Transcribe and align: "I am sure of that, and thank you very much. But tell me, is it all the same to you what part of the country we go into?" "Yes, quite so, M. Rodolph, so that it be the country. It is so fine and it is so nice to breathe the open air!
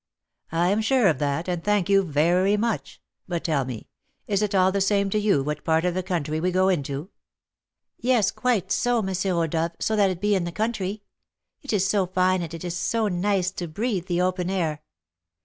"I 0.51 0.69
am 0.69 0.81
sure 0.81 1.05
of 1.09 1.19
that, 1.19 1.47
and 1.47 1.63
thank 1.63 1.87
you 1.87 2.01
very 2.01 2.57
much. 2.57 2.99
But 3.27 3.43
tell 3.43 3.65
me, 3.65 3.87
is 4.25 4.41
it 4.41 4.55
all 4.55 4.71
the 4.71 4.81
same 4.81 5.11
to 5.11 5.19
you 5.19 5.43
what 5.43 5.63
part 5.63 5.85
of 5.85 5.93
the 5.93 6.01
country 6.01 6.39
we 6.39 6.49
go 6.49 6.69
into?" 6.69 7.11
"Yes, 7.99 8.31
quite 8.31 8.71
so, 8.71 8.97
M. 9.07 9.11
Rodolph, 9.35 9.73
so 9.79 9.95
that 9.95 10.09
it 10.09 10.19
be 10.19 10.35
the 10.39 10.51
country. 10.51 11.03
It 11.61 11.71
is 11.71 11.87
so 11.87 12.07
fine 12.07 12.41
and 12.41 12.51
it 12.51 12.63
is 12.63 12.75
so 12.75 13.09
nice 13.09 13.51
to 13.51 13.67
breathe 13.67 14.07
the 14.07 14.21
open 14.21 14.49
air! 14.49 14.81